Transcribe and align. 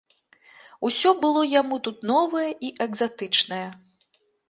Усё 0.89 1.09
было 1.25 1.45
яму 1.61 1.81
тут 1.89 1.97
новае 2.15 2.49
і 2.71 2.75
экзатычнае. 2.89 3.65